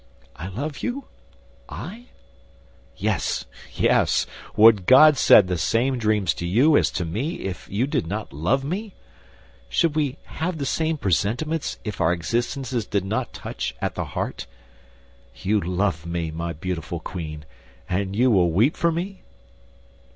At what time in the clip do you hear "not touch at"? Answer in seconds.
13.05-13.93